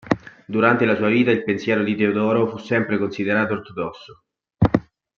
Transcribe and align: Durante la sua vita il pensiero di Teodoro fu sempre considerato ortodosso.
Durante 0.47 0.85
la 0.87 0.95
sua 0.95 1.09
vita 1.09 1.29
il 1.29 1.43
pensiero 1.43 1.83
di 1.83 1.95
Teodoro 1.95 2.47
fu 2.47 2.57
sempre 2.57 2.97
considerato 2.97 3.53
ortodosso. 3.53 4.23